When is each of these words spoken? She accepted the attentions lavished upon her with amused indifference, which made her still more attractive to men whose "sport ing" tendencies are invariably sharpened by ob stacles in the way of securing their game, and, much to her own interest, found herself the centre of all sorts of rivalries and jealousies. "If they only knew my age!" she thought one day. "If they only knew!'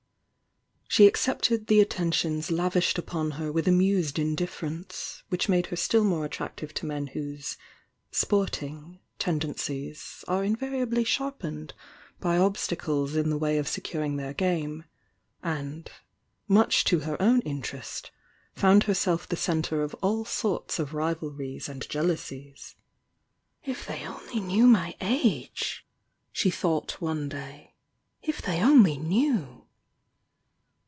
She 0.93 1.07
accepted 1.07 1.67
the 1.67 1.79
attentions 1.79 2.51
lavished 2.51 2.97
upon 2.97 3.31
her 3.31 3.49
with 3.49 3.65
amused 3.65 4.19
indifference, 4.19 5.23
which 5.29 5.47
made 5.47 5.67
her 5.67 5.77
still 5.77 6.03
more 6.03 6.25
attractive 6.25 6.73
to 6.73 6.85
men 6.85 7.07
whose 7.07 7.55
"sport 8.11 8.61
ing" 8.61 8.99
tendencies 9.17 10.25
are 10.27 10.43
invariably 10.43 11.05
sharpened 11.05 11.73
by 12.19 12.37
ob 12.37 12.57
stacles 12.57 13.15
in 13.15 13.29
the 13.29 13.37
way 13.37 13.57
of 13.57 13.69
securing 13.69 14.17
their 14.17 14.33
game, 14.33 14.83
and, 15.41 15.89
much 16.49 16.83
to 16.83 16.99
her 16.99 17.19
own 17.21 17.39
interest, 17.43 18.11
found 18.53 18.83
herself 18.83 19.25
the 19.25 19.37
centre 19.37 19.83
of 19.83 19.93
all 20.01 20.25
sorts 20.25 20.77
of 20.77 20.93
rivalries 20.93 21.69
and 21.69 21.87
jealousies. 21.87 22.75
"If 23.63 23.85
they 23.87 24.05
only 24.05 24.41
knew 24.41 24.67
my 24.67 24.97
age!" 24.99 25.87
she 26.33 26.49
thought 26.51 26.99
one 26.99 27.29
day. 27.29 27.75
"If 28.21 28.41
they 28.41 28.61
only 28.61 28.97
knew!' 28.97 29.59